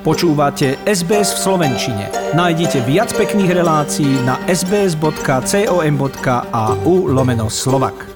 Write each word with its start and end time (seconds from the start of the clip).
Počúvate 0.00 0.80
SBS 0.88 1.36
v 1.36 1.40
Slovenčine. 1.44 2.08
Nájdite 2.32 2.80
viac 2.88 3.12
pekných 3.12 3.52
relácií 3.52 4.08
na 4.24 4.40
sbs.com.au 4.48 5.04
lomeno 7.04 7.52
slovak. 7.52 8.08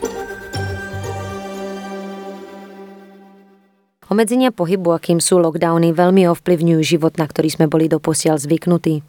Obmedzenia 4.09 4.49
pohybu, 4.49 4.97
akým 4.97 5.21
sú 5.21 5.37
lockdowny, 5.37 5.93
veľmi 5.93 6.25
ovplyvňujú 6.33 6.81
život, 6.81 7.21
na 7.21 7.29
ktorý 7.29 7.53
sme 7.53 7.69
boli 7.69 7.93
doposiaľ 7.93 8.41
zvyknutí. 8.41 9.05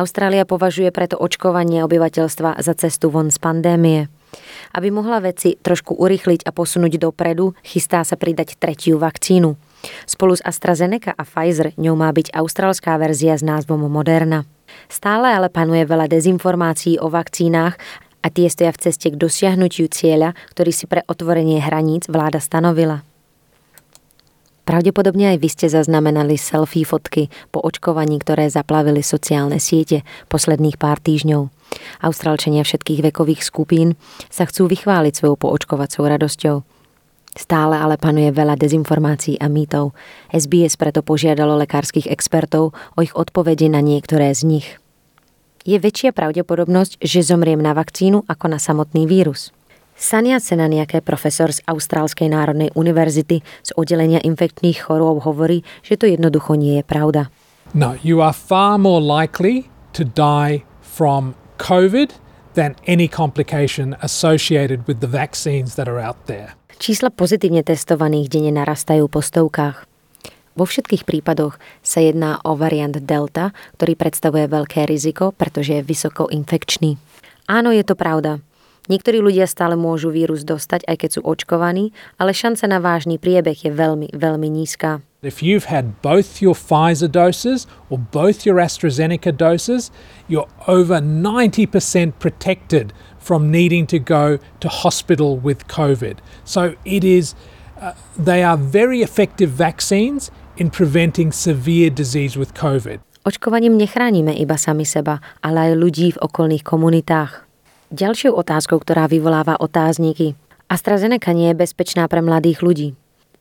Austrália 0.00 0.48
považuje 0.48 0.88
preto 0.88 1.20
očkovanie 1.20 1.84
obyvateľstva 1.84 2.56
za 2.56 2.72
cestu 2.72 3.12
von 3.12 3.28
z 3.28 3.36
pandémie. 3.36 4.08
Aby 4.72 4.96
mohla 4.96 5.20
veci 5.20 5.60
trošku 5.60 6.00
urychliť 6.00 6.48
a 6.48 6.56
posunúť 6.56 6.96
dopredu, 6.96 7.52
chystá 7.60 8.00
sa 8.00 8.16
pridať 8.16 8.56
tretiu 8.56 8.96
vakcínu– 8.96 9.60
Spolu 10.04 10.34
s 10.34 10.42
AstraZeneca 10.42 11.14
a 11.14 11.22
Pfizer 11.22 11.74
ňou 11.78 11.94
má 11.94 12.10
byť 12.10 12.34
austrálská 12.34 12.98
verzia 12.98 13.38
s 13.38 13.46
názvom 13.46 13.86
Moderna. 13.86 14.44
Stále 14.90 15.32
ale 15.32 15.48
panuje 15.48 15.84
veľa 15.88 16.10
dezinformácií 16.10 17.00
o 17.00 17.08
vakcínach 17.08 17.80
a 18.20 18.26
tie 18.28 18.50
stoja 18.50 18.74
v 18.74 18.82
ceste 18.82 19.08
k 19.12 19.16
dosiahnutiu 19.16 19.86
cieľa, 19.88 20.34
ktorý 20.52 20.70
si 20.74 20.84
pre 20.90 21.06
otvorenie 21.06 21.62
hraníc 21.62 22.10
vláda 22.10 22.42
stanovila. 22.42 23.06
Pravdepodobne 24.68 25.32
aj 25.32 25.38
vy 25.40 25.48
ste 25.48 25.66
zaznamenali 25.72 26.36
selfie 26.36 26.84
fotky 26.84 27.32
po 27.48 27.64
očkovaní, 27.64 28.20
ktoré 28.20 28.52
zaplavili 28.52 29.00
sociálne 29.00 29.56
siete 29.56 30.04
posledných 30.28 30.76
pár 30.76 31.00
týždňov. 31.00 31.48
Austrálčania 32.04 32.68
všetkých 32.68 33.00
vekových 33.08 33.40
skupín 33.40 33.96
sa 34.28 34.44
chcú 34.44 34.68
vychváliť 34.68 35.16
svojou 35.16 35.40
poočkovacou 35.40 36.04
radosťou. 36.04 36.56
Stále 37.38 37.78
ale 37.78 37.94
panuje 37.94 38.34
veľa 38.34 38.58
dezinformácií 38.58 39.38
a 39.38 39.46
mýtov. 39.46 39.94
SBS 40.34 40.74
preto 40.74 41.06
požiadalo 41.06 41.54
lekárskych 41.54 42.10
expertov 42.10 42.74
o 42.74 42.98
ich 42.98 43.14
odpovede 43.14 43.70
na 43.70 43.78
niektoré 43.78 44.34
z 44.34 44.42
nich. 44.42 44.66
Je 45.62 45.78
väčšia 45.78 46.10
pravdepodobnosť, 46.10 46.98
že 46.98 47.22
zomriem 47.22 47.62
na 47.62 47.78
vakcínu 47.78 48.26
ako 48.26 48.46
na 48.50 48.58
samotný 48.58 49.06
vírus. 49.06 49.54
Sania 49.94 50.42
Senaniake, 50.42 50.98
profesor 50.98 51.54
z 51.54 51.62
Austrálskej 51.66 52.26
národnej 52.30 52.74
univerzity 52.74 53.42
z 53.62 53.70
oddelenia 53.78 54.18
infektných 54.22 54.82
chorôb 54.82 55.22
hovorí, 55.22 55.62
že 55.86 55.94
to 55.94 56.10
jednoducho 56.10 56.58
nie 56.58 56.82
je 56.82 56.84
pravda. 56.86 57.30
No, 57.70 57.94
you 58.02 58.18
are 58.18 58.34
far 58.34 58.82
more 58.82 59.02
likely 59.02 59.70
to 59.94 60.02
die 60.02 60.66
from 60.82 61.38
COVID 61.62 62.18
than 62.58 62.74
any 62.90 63.06
complication 63.06 63.94
associated 64.02 64.90
with 64.90 64.98
the 64.98 65.10
vaccines 65.10 65.78
that 65.78 65.86
are 65.86 66.02
out 66.02 66.18
there. 66.26 66.57
Čísla 66.78 67.10
pozitívne 67.10 67.66
testovaných 67.66 68.30
denne 68.30 68.54
narastajú 68.54 69.10
po 69.10 69.18
stovkách. 69.18 69.82
Vo 70.54 70.62
všetkých 70.62 71.02
prípadoch 71.02 71.58
sa 71.82 71.98
jedná 71.98 72.38
o 72.46 72.54
variant 72.54 72.94
Delta, 72.94 73.50
ktorý 73.74 73.98
predstavuje 73.98 74.46
veľké 74.46 74.86
riziko, 74.86 75.34
pretože 75.34 75.74
je 75.74 75.82
vysoko 75.82 76.30
infekčný. 76.30 76.94
Áno, 77.50 77.74
je 77.74 77.82
to 77.82 77.98
pravda. 77.98 78.38
Niektorí 78.86 79.18
ľudia 79.18 79.50
stále 79.50 79.74
môžu 79.74 80.14
vírus 80.14 80.46
dostať, 80.46 80.86
aj 80.86 80.96
keď 81.02 81.10
sú 81.18 81.20
očkovaní, 81.26 81.90
ale 82.14 82.30
šanca 82.30 82.70
na 82.70 82.78
vážny 82.78 83.18
priebeh 83.18 83.58
je 83.58 83.74
veľmi, 83.74 84.14
veľmi 84.14 84.46
nízka. 84.46 85.02
If 85.18 85.42
you've 85.42 85.66
had 85.66 85.98
both 85.98 86.38
your 86.38 86.54
Pfizer 86.54 87.10
doses 87.10 87.66
or 87.90 87.98
both 87.98 88.46
your 88.46 88.62
AstraZeneca 88.62 89.34
doses, 89.34 89.90
you're 90.30 90.46
over 90.70 91.02
90% 91.02 92.22
protected 92.22 92.94
from 93.18 93.50
needing 93.50 93.82
to 93.90 93.98
go 93.98 94.38
to 94.62 94.68
hospital 94.70 95.34
with 95.34 95.66
COVID. 95.66 96.22
So 96.46 96.78
it 96.84 97.02
is, 97.02 97.34
uh, 97.82 97.98
they 98.14 98.46
are 98.46 98.54
very 98.54 99.02
effective 99.02 99.50
vaccines 99.50 100.30
in 100.54 100.70
preventing 100.70 101.34
severe 101.34 101.90
disease 101.90 102.38
with 102.38 102.54
COVID. 102.54 103.02
Očkovaním 103.26 103.74
nechránime 103.74 104.38
iba 104.38 104.54
sami 104.54 104.86
seba, 104.86 105.18
ale 105.42 105.74
aj 105.74 105.82
ľudí 105.82 106.14
v 106.14 106.22
okolných 106.22 106.62
komunitách. 106.62 107.42
Ďalšou 107.90 108.38
otázkou, 108.38 108.78
ktorá 108.86 109.10
vyvoláva 109.10 109.58
otázniky. 109.58 110.38
AstraZeneca 110.70 111.34
nie 111.34 111.50
je 111.50 111.58
bezpečná 111.58 112.06
pre 112.06 112.22
mladých 112.22 112.62
ľudí. 112.62 112.94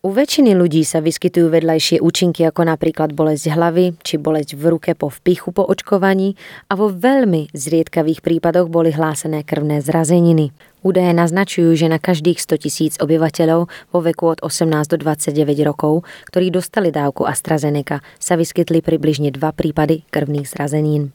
U 0.08 0.16
väčšiny 0.16 0.56
ľudí 0.56 0.88
sa 0.88 1.04
vyskytujú 1.04 1.52
vedľajšie 1.52 2.00
účinky 2.00 2.48
ako 2.48 2.64
napríklad 2.64 3.12
bolesť 3.12 3.52
hlavy 3.52 3.92
či 4.08 4.16
bolesť 4.16 4.56
v 4.56 4.64
ruke 4.72 4.96
po 4.96 5.12
vpichu 5.12 5.52
po 5.52 5.68
očkovaní 5.68 6.40
a 6.72 6.80
vo 6.80 6.88
veľmi 6.88 7.52
zriedkavých 7.52 8.24
prípadoch 8.24 8.72
boli 8.72 8.96
hlásené 8.96 9.44
krvné 9.44 9.84
zrazeniny. 9.84 10.56
Údaje 10.80 11.12
naznačujú, 11.12 11.76
že 11.76 11.92
na 11.92 12.00
každých 12.00 12.40
100 12.40 12.64
tisíc 12.64 12.94
obyvateľov 13.04 13.68
vo 13.68 14.00
veku 14.00 14.32
od 14.32 14.40
18 14.40 14.96
do 14.96 15.04
29 15.04 15.44
rokov, 15.68 16.08
ktorí 16.32 16.56
dostali 16.56 16.88
dávku 16.88 17.28
AstraZeneca, 17.28 18.00
sa 18.16 18.40
vyskytli 18.40 18.80
približne 18.80 19.36
dva 19.36 19.52
prípady 19.52 20.08
krvných 20.08 20.48
zrazenín. 20.48 21.12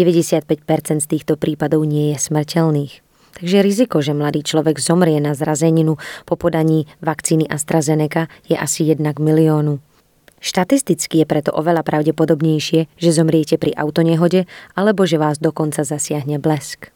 95% 0.00 0.48
z 1.04 1.06
týchto 1.12 1.36
prípadov 1.36 1.84
nie 1.84 2.16
je 2.16 2.24
smrteľných. 2.24 3.04
Takže 3.34 3.66
riziko, 3.66 3.98
že 3.98 4.14
mladý 4.14 4.46
človek 4.46 4.78
zomrie 4.78 5.18
na 5.18 5.34
zrazeninu 5.34 5.98
po 6.22 6.38
podaní 6.38 6.86
vakcíny 7.02 7.50
AstraZeneca 7.50 8.30
je 8.46 8.54
asi 8.54 8.86
1 8.86 9.02
k 9.02 9.18
miliónu. 9.18 9.82
Štatisticky 10.44 11.24
je 11.24 11.26
preto 11.26 11.50
oveľa 11.56 11.82
pravdepodobnejšie, 11.88 12.92
že 13.00 13.10
zomriete 13.16 13.56
pri 13.56 13.72
autonehode 13.80 14.44
alebo 14.76 15.08
že 15.08 15.16
vás 15.16 15.40
dokonca 15.40 15.82
zasiahne 15.88 16.36
blesk. 16.36 16.92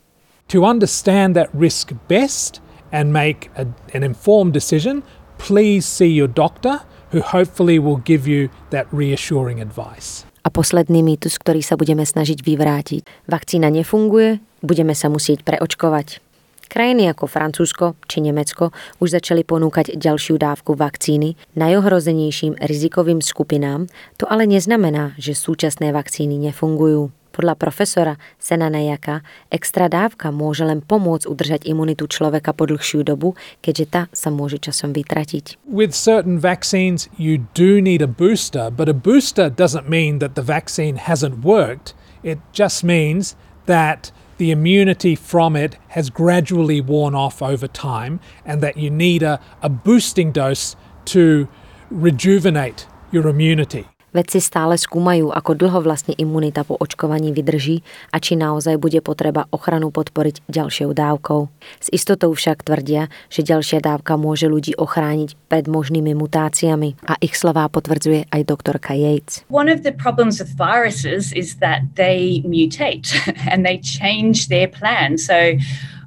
To 0.53 0.69
understand 0.69 1.33
that 1.33 1.49
risk 1.57 1.97
best 2.13 2.61
and 2.93 3.09
make 3.09 3.49
a, 3.57 3.65
an 3.97 4.05
informed 4.05 4.53
decision, 4.53 5.01
please 5.41 5.89
see 5.89 6.09
your 6.09 6.29
doctor 6.29 6.85
who 7.11 7.25
hopefully 7.25 7.81
will 7.81 8.01
give 8.05 8.29
you 8.29 8.53
that 8.69 8.85
reassuring 8.93 9.65
advice. 9.65 10.29
A 10.45 10.53
posledný 10.53 11.01
mýtus, 11.05 11.41
ktorý 11.41 11.61
sa 11.61 11.77
budeme 11.77 12.05
snažiť 12.05 12.41
vyvrátiť. 12.41 13.29
Vakcína 13.29 13.69
nefunguje, 13.73 14.41
budeme 14.61 14.93
sa 14.93 15.13
musieť 15.13 15.45
preočkovať. 15.45 16.21
Krajiny 16.69 17.09
ako 17.09 17.25
Francúzsko 17.25 17.97
či 18.05 18.21
Nemecko 18.21 18.77
už 19.01 19.17
začali 19.17 19.41
ponúkať 19.41 19.97
ďalšiu 19.97 20.37
dávku 20.37 20.77
vakcíny 20.77 21.33
najohrozenejším 21.57 22.61
rizikovým 22.61 23.25
skupinám, 23.25 23.89
to 24.21 24.29
ale 24.29 24.45
neznamená, 24.45 25.17
že 25.17 25.33
súčasné 25.33 25.97
vakcíny 25.97 26.37
nefungujú. 26.37 27.09
Podľa 27.33 27.55
profesora 27.55 28.15
Senanejaka 28.43 29.23
extra 29.49 29.87
dávka 29.87 30.35
môže 30.35 30.67
len 30.67 30.83
pomôcť 30.83 31.25
udržať 31.25 31.61
imunitu 31.71 32.11
človeka 32.11 32.51
po 32.51 32.67
dlhšiu 32.67 33.07
dobu, 33.07 33.39
keďže 33.63 33.87
tá 33.89 34.03
sa 34.11 34.29
môže 34.29 34.59
časom 34.59 34.91
vytratiť. 34.91 35.57
With 35.65 35.95
certain 35.95 36.37
vaccines 36.37 37.07
you 37.15 37.47
do 37.55 37.79
need 37.79 38.03
a 38.03 38.11
booster, 38.11 38.75
but 38.75 38.91
a 38.91 38.97
booster 38.97 39.49
doesn't 39.49 39.87
mean 39.87 40.19
that 40.19 40.35
the 40.35 40.43
vaccine 40.43 40.99
hasn't 40.99 41.47
worked. 41.47 41.95
It 42.27 42.43
just 42.51 42.83
means 42.83 43.39
that 43.71 44.11
the 44.39 44.51
immunity 44.51 45.15
from 45.15 45.55
it 45.55 45.77
has 45.89 46.11
gradually 46.11 46.81
worn 46.81 47.15
off 47.15 47.43
over 47.43 47.69
time, 47.69 48.21
and 48.45 48.63
that 48.63 48.77
you 48.77 48.91
need 48.91 49.23
a, 49.23 49.41
a 49.63 49.69
boosting 49.69 50.33
dose 50.33 50.75
to 51.07 51.49
rejuvenate 51.91 52.87
your 53.11 53.29
immunity. 53.29 53.87
Vedci 54.09 54.41
stále 54.41 54.81
skúmajú, 54.81 55.29
ako 55.29 55.53
dlho 55.53 55.81
vlastne 55.85 56.17
imunita 56.17 56.65
po 56.65 56.81
očkovaní 56.81 57.29
vydrží 57.37 57.85
a 58.09 58.17
či 58.17 58.41
naozaj 58.41 58.81
bude 58.81 59.05
potreba 59.05 59.45
ochranu 59.53 59.93
podporiť 59.93 60.49
ďalšou 60.49 60.97
dávkou. 60.97 61.41
S 61.85 61.89
istotou 61.93 62.33
však 62.33 62.65
tvrdia, 62.65 63.13
že 63.29 63.45
ďalšia 63.45 63.85
dávka 63.85 64.17
môže 64.17 64.49
ľudí 64.49 64.73
ochrániť 64.81 65.37
pred 65.53 65.69
možnými 65.69 66.17
mutáciami 66.17 66.97
a 67.05 67.21
ich 67.21 67.37
slová 67.37 67.69
potvrdzuje 67.69 68.33
aj 68.33 68.43
doktorka 68.49 68.97
Yates. 68.97 69.45
One 69.53 69.69
of 69.69 69.85
the 69.85 69.93
problems 69.93 70.41
with 70.41 70.57
viruses 70.57 71.37
is 71.37 71.61
that 71.61 71.85
they 72.01 72.41
mutate 72.49 73.13
and 73.53 73.65
they 73.65 73.77
change 73.85 74.49
their 74.49 74.73
plan. 74.73 75.21
So 75.21 75.61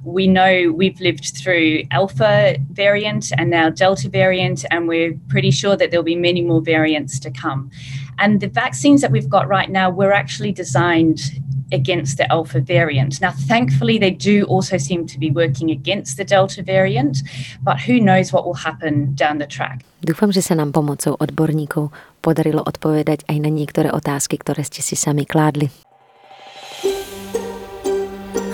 we 0.04 0.26
know 0.26 0.72
we've 0.74 1.00
lived 1.00 1.36
through 1.36 1.82
alpha 1.90 2.56
variant 2.72 3.32
and 3.38 3.50
now 3.50 3.70
delta 3.70 4.08
variant, 4.08 4.64
and 4.70 4.88
we're 4.88 5.14
pretty 5.28 5.50
sure 5.50 5.76
that 5.76 5.90
there'll 5.90 6.04
be 6.04 6.16
many 6.16 6.42
more 6.42 6.60
variants 6.60 7.18
to 7.20 7.30
come. 7.30 7.70
And 8.18 8.40
the 8.40 8.48
vaccines 8.48 9.00
that 9.00 9.10
we've 9.10 9.28
got 9.28 9.48
right 9.48 9.70
now 9.70 9.90
were 9.90 10.12
actually 10.12 10.52
designed 10.52 11.20
against 11.72 12.18
the 12.18 12.30
alpha 12.30 12.60
variant. 12.60 13.20
Now, 13.20 13.32
thankfully, 13.32 13.96
they 13.96 14.10
do 14.10 14.44
also 14.44 14.76
seem 14.76 15.06
to 15.06 15.18
be 15.18 15.30
working 15.30 15.70
against 15.70 16.16
the 16.16 16.24
delta 16.24 16.62
variant, 16.62 17.22
but 17.62 17.80
who 17.80 17.98
knows 17.98 18.32
what 18.32 18.44
will 18.44 18.60
happen 18.60 19.14
down 19.14 19.38
the 19.38 19.48
track. 19.48 19.80
Dúfam, 20.04 20.34
že 20.34 20.44
sa 20.44 20.58
nám 20.58 20.74
pomocou 20.74 21.16
odborníkov 21.16 21.94
podarilo 22.20 22.60
odpovedať 22.60 23.24
aj 23.30 23.36
na 23.40 23.48
niektoré 23.48 23.88
otázky, 23.88 24.36
ktoré 24.36 24.66
ste 24.66 24.84
si 24.84 24.98
sami 24.98 25.24
kládli. 25.24 25.70